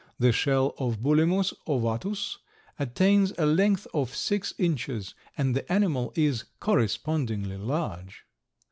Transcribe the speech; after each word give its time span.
The 0.17 0.31
shell 0.31 0.73
of 0.79 0.99
Bulimus 1.03 1.53
ovatus 1.67 2.37
attains 2.79 3.33
a 3.37 3.45
length 3.45 3.85
of 3.93 4.15
six 4.15 4.51
inches 4.57 5.13
and 5.37 5.55
the 5.55 5.71
animal 5.71 6.11
is 6.15 6.45
correspondingly 6.59 7.57
large. 7.57 8.23